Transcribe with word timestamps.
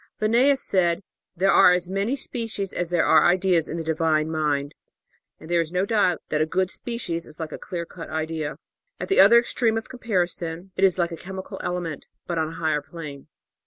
Linnaeus 0.19 0.59
said: 0.63 1.03
"There 1.37 1.51
are 1.51 1.73
as 1.73 1.87
many 1.87 2.15
species 2.15 2.73
as 2.73 2.89
there 2.89 3.05
were 3.07 3.23
ideas 3.23 3.69
in 3.69 3.77
the 3.77 3.83
Divine 3.83 4.31
Mind," 4.31 4.73
and 5.39 5.47
there 5.47 5.61
is 5.61 5.71
no 5.71 5.85
doubt 5.85 6.23
that 6.29 6.41
a 6.41 6.47
good 6.47 6.71
species 6.71 7.27
is 7.27 7.39
like 7.39 7.51
a 7.51 7.59
clear 7.59 7.85
cut 7.85 8.09
idea. 8.09 8.57
At 8.99 9.09
the 9.09 9.19
other 9.19 9.37
extreme 9.37 9.77
of 9.77 9.89
comparison, 9.89 10.71
it 10.75 10.83
is 10.83 10.97
like 10.97 11.11
a 11.11 11.15
chemical 11.15 11.59
element, 11.63 12.07
but 12.25 12.39
on 12.39 12.47
a 12.47 12.55
higher 12.55 12.81
plane. 12.81 13.27